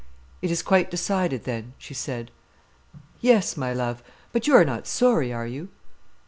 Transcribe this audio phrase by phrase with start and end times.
[0.41, 2.31] "It is quite decided, then?" she said.
[3.19, 4.01] "Yes, my love.
[4.31, 5.69] But you are not sorry, are you?"